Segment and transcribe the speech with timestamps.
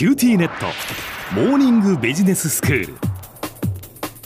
[0.00, 0.64] QTnet。
[1.38, 2.94] モーニングビジネススクール。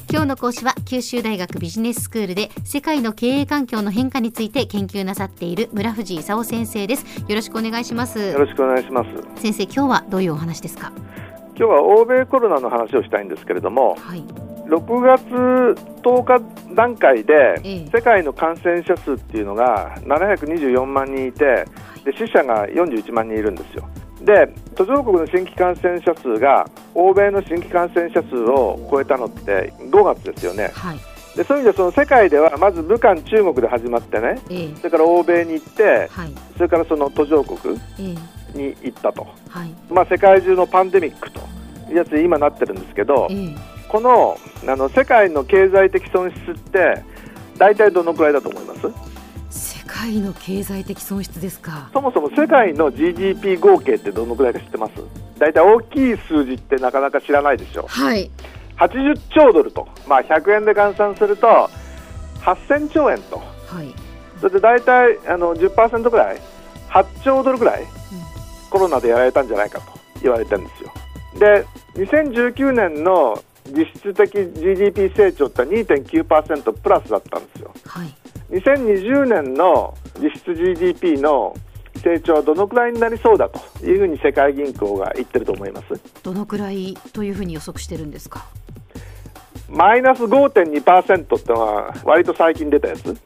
[0.09, 7.05] 今日の講師は九州大学ビジネススクールで世界の経営環境の変化について研究なさっている村藤勲先生です。
[7.23, 8.21] よろしくお願いします。
[8.21, 9.43] よろしくお願いします。
[9.43, 10.93] 先生今日はどういうお話ですか？
[11.57, 14.23] 今日は欧米コロナの話をしたいんですけれども、はい、
[14.69, 15.25] 6月
[16.05, 16.23] 10
[16.69, 17.91] 日段階でええ。
[17.93, 21.65] 世界の感染者数っていうのが724万人いて
[22.05, 23.89] で死者が41万人いるんですよ
[24.25, 30.71] で途上国の新規感染者数が欧米の新規感染者数を超えたのって5月ですよね。
[30.75, 30.99] はい。
[31.37, 34.41] でそういう意味でその世界ではまず武漢中国で始まってね。
[34.51, 34.75] ええ。
[34.77, 36.33] それから欧米に行ってはい。
[36.57, 38.15] それからその途上国え
[38.55, 38.59] え。
[38.59, 39.71] に行ったと、はい。
[39.91, 41.41] まあ、世界中のパンデミックと
[41.91, 43.57] いうやつに今なってるんですけど、ええ。
[43.89, 47.03] このあの世界の経済的損失って
[47.59, 48.81] 大体どのくらいだと思います？
[48.83, 48.93] 世
[50.05, 51.89] 界の経済的損失ですか？
[51.93, 54.93] そもそも世界の GDP 合計ってどのくらいか知ってます？
[55.39, 58.31] 大体大きい数字ってなかなか知らないでしょはい。
[58.77, 61.47] 80兆ドルと、まあ、100円で換算すると
[62.41, 63.39] 8000兆円と。
[63.39, 63.95] はい、
[64.41, 66.41] それで大体あの10%ぐらい
[66.91, 67.85] 8兆ドルぐらい
[68.71, 69.87] コロナでやられたんじゃないかと
[70.23, 70.93] 言われてるんですよ。
[71.39, 77.73] で2019年の実質的 GDP 成長って2.9%プラスだったんですよ。
[77.87, 78.15] はい
[78.51, 81.57] 2020年の実質 GDP の
[81.97, 85.87] 成長はどのくらいになりそうだというふうに世界銀行が言ってると思います？
[86.23, 88.47] どのくらいというふうに予測してるんですか？
[89.69, 93.07] マイナス5.2%ってのは割と最近出たやつ。
[93.07, 93.17] うん。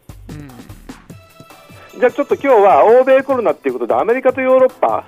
[1.98, 5.04] じゃあちょっと今日は欧米コロナっていうことでアメリカとヨーロッパ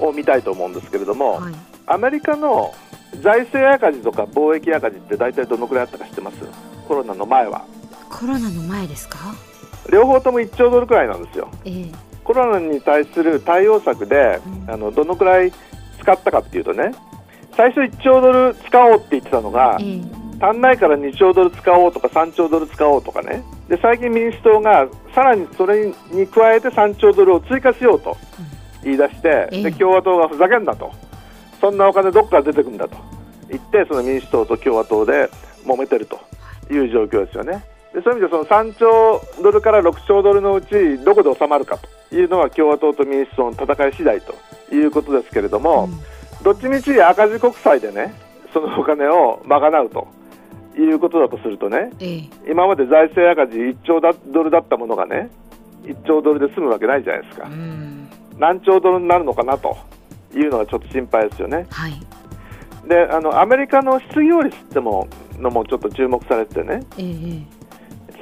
[0.00, 1.54] を見たいと思うんですけれども、はい。
[1.86, 2.74] アメリカの
[3.20, 6.38] 財政赤字とか貿易赤字って大体どのくらいあったか知ってます？
[6.88, 7.64] コロナの前は。
[8.10, 9.18] コロナの前ですか？
[9.90, 11.48] 両方とも1兆ドルくらいなんですよ。
[11.64, 11.92] ええ。
[12.24, 14.70] コロナに対する対応策で、うん。
[14.70, 15.52] あのどのくらい
[16.00, 16.92] 使ったかっていうとね
[17.56, 20.00] 最初1兆ドル使おうって言ってたのがええ。
[20.44, 23.42] 足んないから2兆ドル使おうとか3兆ドル使おうとかね。
[23.68, 28.16] で最近民主党がさらにそれに加えて3兆ドルを追加しようと
[28.82, 29.62] 言い出して、ええ。
[29.62, 30.90] で共和党がふざけんなと。
[31.62, 32.96] そんなお金どこから出てくるんだと
[33.48, 35.30] 言ってその民主党と共和党で
[35.64, 36.18] 揉めてると
[36.72, 37.64] いう状況ですよね
[37.94, 41.78] でそういう意味でその3兆ドルから6兆ドルのうちどこで収まるか
[42.10, 44.34] というのは共和党と民主党の戦い次第と
[44.74, 45.88] いうことですけれども、
[46.42, 48.14] どっちみち赤字国債でね
[48.52, 50.08] そのお金を賄うと
[50.76, 52.30] いうことだとするとねええ。
[52.50, 55.30] 今まで財政赤字1兆ドルだったものがね
[55.84, 57.46] 1兆ドルで済むわけないじゃないですか。
[57.46, 58.08] うん。
[58.38, 59.76] 何兆ドルになるのかなと
[60.34, 61.66] いうのがちょっと心配ですよね。
[61.70, 61.92] はい。
[62.88, 65.06] であのアメリカの失業率っても
[65.38, 67.61] のもちょっと注目されててねええ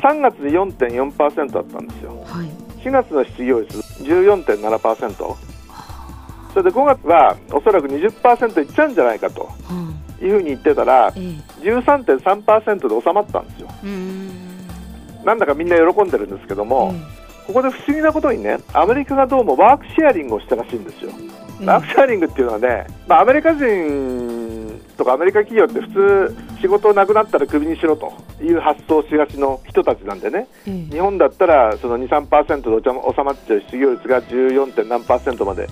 [0.00, 2.24] 3月で4.4%だったんですよ。
[2.26, 2.48] はい。
[2.82, 5.36] 4月の失業率14.7%
[6.54, 9.44] それで5月はおそらく20%いっちゃうんじゃないかと。
[9.44, 9.50] は
[10.22, 11.20] いうふうに言ってたらあえ。
[11.20, 11.22] え
[11.62, 13.68] 13.3%で収まったんですよ。
[15.24, 21.10] なんだかみんな喜んでるんですけども、えここで不思議なことにねアメリカがどうもワークシェアリングをしたらしいんですよ。
[21.62, 25.88] えワークシェアリングっていうのはね、まあ、アメリカ人とかアメリカ企業って普
[26.28, 28.12] 通仕事なくなったらクビにしろと
[28.42, 30.46] いう発想をしがちの人たちなんでね。
[30.66, 30.92] ええ。
[30.92, 34.72] 日本だったらその23%で収まっちゃう失業率が 14.
[34.72, 35.68] 点何パーセントまで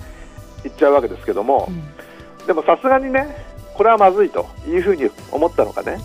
[0.65, 2.47] いっちゃうわけですけどもう、ん。
[2.47, 3.27] でもさすがにね
[3.75, 6.01] これはまずいというふうに思ったのかねはい。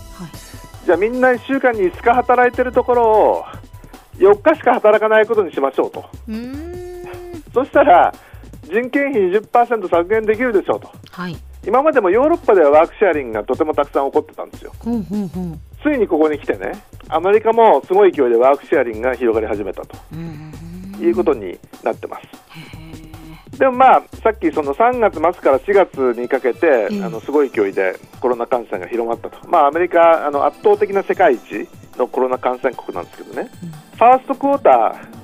[0.85, 3.45] じゃあみんな1週間に5日働いてるところを
[4.17, 6.05] 4日しか働かないことにしましょうと。
[6.29, 6.31] う
[7.53, 8.13] そしたら
[8.63, 10.91] 人件費20%削減できるでしょうと。
[11.11, 11.35] はい
[11.65, 14.73] 今までもヨーロッパではワークシェアリングがとてもたくさん起こってたんですよ。
[14.79, 16.83] ほうほうほうついにここに来てね。
[17.09, 19.97] アメリカもすごい勢いでワークシェアリングが広がり始めたと。
[20.13, 20.51] うん
[20.99, 22.25] いうことになってます。
[23.53, 33.69] へでもまあさっきその3月末から4月にかけて、ええあのすごい勢いでコロナ感染が広がったと、まあ、アメリカあの圧倒的な世界一のコロナ感染国なんですけどね、うん。
[33.69, 34.69] ファーストクォータ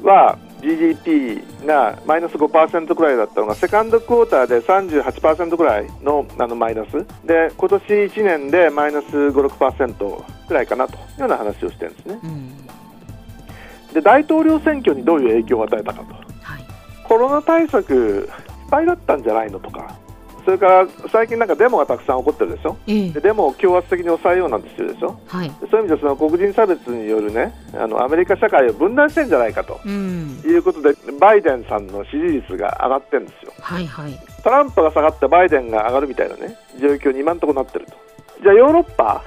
[0.02, 7.06] ーは GDP がマイナス5%くらいだったのがセカンドクォーターで38%くらいのあのマイナス。
[7.26, 12.20] で今年1年でマイナス5、6%くらいかなというような話をしてるんですね。
[12.24, 13.94] えうん。
[13.94, 16.14] で大統領選挙にどういう影響を与えたかと。
[16.42, 16.66] はい。
[17.04, 18.30] コロナ対策
[18.62, 19.98] 失敗だったんじゃないのとか
[20.46, 22.78] それから最近なんかデモがたくさん起こってるでしょ？
[22.88, 23.10] ええ。
[23.10, 25.20] でデモを強圧的に抑えようなんてしてるでしょ？
[25.28, 25.50] はい。
[25.50, 29.80] でそういう意味でその黒人差別によるねあのアメリカ社会を分断してんじゃないかと。
[29.86, 30.42] うん。
[30.46, 33.54] いうことでバイデンさんの支持率が上がってるんですよ。
[33.60, 34.20] はいはい。
[34.44, 37.94] トランプが下がってバイデンが上がるみたいなね状況に今のところなってると。
[38.42, 39.24] じゃあヨーロッパ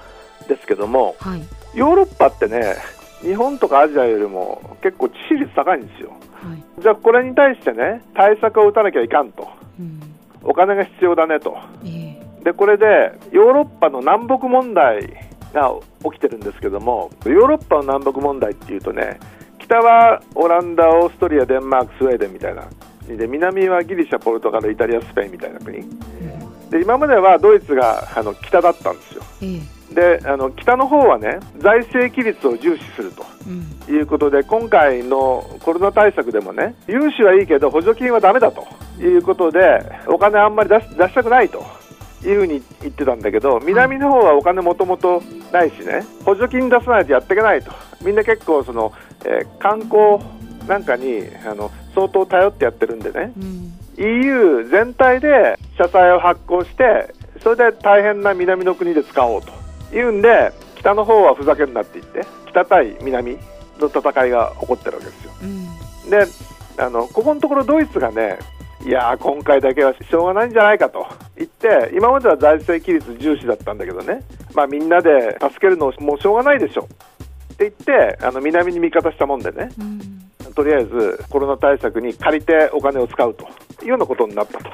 [0.49, 1.43] ですけどもはい。
[1.75, 2.77] ヨーロッパってね
[3.23, 6.11] 日本とかアジアよりも結構致死率高いんですよ。
[6.11, 6.83] はい。
[6.83, 9.49] じゃあこれに対してね対策を打たなきゃいかんと。
[9.79, 10.01] うん
[10.45, 11.57] お金が必要だねと。
[11.85, 12.45] ええ。
[12.45, 15.01] でこれでヨーロッパの南北問題
[15.55, 15.73] が
[16.05, 19.19] 起きてるんですけどもヨーロッパの南北問題っていうとね
[19.59, 22.65] 北はオランダ、オーストリア、デンマーク、スウェーデンみたいな。
[23.07, 25.79] 国で南はギリシャ、ポルトガル、イタリア、スペインみたいな国。
[26.71, 29.23] で今まではドイツがあの北だったんですよ。
[29.43, 30.19] ええ。
[30.21, 33.25] であの北の方はね財政規律を重視すると。
[33.47, 33.95] うん。
[33.95, 38.67] いうことで今回のコロナ対策でもね融資はいいけど補助金はだめだと
[38.99, 41.65] いうことでお金あんまり出し出したくないと。
[42.27, 47.71] いうふうに言ってたんだけど南の方はお金もともとないしね補助金出さないとやっていけないと。
[48.03, 48.93] みんな結構その、
[49.27, 50.19] えー観光
[50.67, 53.33] なんかにあの相当頼ってやってるんでね。
[53.39, 53.73] うん。
[53.97, 57.13] EU 全体で社債を発行して
[57.43, 59.53] それで大変な南の国で使おうと。
[59.95, 63.39] いうんで北の方はふざけんなって言って北対南
[63.79, 65.33] の戦いが起こってるわけですよ。
[65.43, 66.11] うん。
[66.11, 66.27] で
[66.79, 68.39] あのここのところドイツがね
[68.85, 71.07] いやー今回だけはしょうがないんじゃないかと。
[71.37, 74.23] 言って今までは財政規律重視だったんだけどね、
[74.55, 76.89] まあ、みんなで助けるのもうしょうがないでしょ
[77.55, 79.71] って言ってあの南に味方したもんでね。
[79.79, 80.55] うん。
[80.55, 83.49] とりあえずコロナ対策に借りてお金を使うと。
[83.83, 84.71] いうようなことになったと。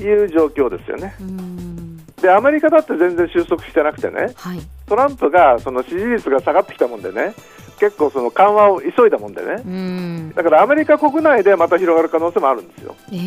[0.00, 1.14] いう状況ですよね。
[1.20, 2.06] うん。
[2.16, 4.60] で、アメリカだって全然収束してなくてね、はい。
[4.86, 7.34] トランプがその支持率が下がってきたもんでね、
[7.82, 10.32] 結構その緩和を急いだもんでね、うん。
[10.36, 12.94] だからアメリカ国内でまた広がる可能性もあるんですよ。
[13.10, 13.18] ええ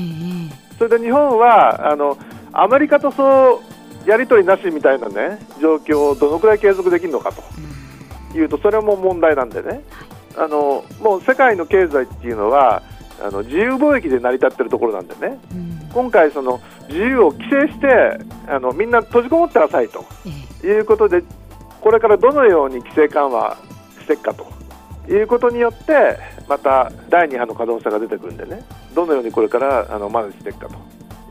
[0.78, 2.18] それで日本はあの
[2.54, 3.62] アメリカとそ
[4.06, 7.44] うやり取りなしみたいなね状況をどのくらい継続できるのかと。
[8.34, 9.82] いうとそれも問題なんでね、
[10.38, 12.82] あのもう世界の経済っていうのは
[13.22, 15.38] あの自由貿易で成り立ってるところなんでね。
[15.54, 15.90] うん。
[15.94, 20.06] 今回その自由を規制してあのみんな閉じこもってなさいと。
[20.64, 20.72] ええ。
[20.72, 21.24] いうことで
[21.82, 23.58] これからどのように規制緩和
[24.06, 24.46] していくかと。
[25.08, 26.18] いうことによって
[26.48, 28.64] また第2波の可能性が出てくるんでね。
[28.96, 30.76] どのようにこれからあのマネしていくかと。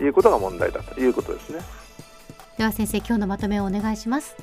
[0.02, 1.00] いうことが問題だと。
[1.00, 1.60] いうことですね。
[2.58, 4.36] では先生今日のまとめをお願いします。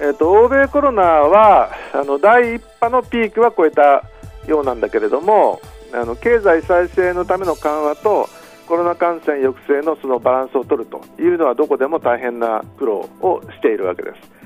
[0.00, 4.04] えー、と欧米コロナはあの第1波のピークは超えた
[4.46, 5.60] ようなんだけれども
[5.92, 8.28] あの経済再生のための緩和と
[8.68, 14.37] コロナ感染抑制のそのバランスを取るというのはどこでも大変な苦労をしているわけです。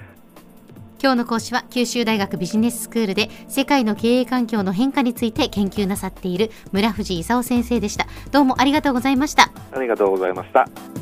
[1.03, 11.02] 今日の講師は九州大学ビジネススクールで世界の経営環境の変化について研究なさっている村藤勲先生でしたどうもありがとうございましたありがとうございました。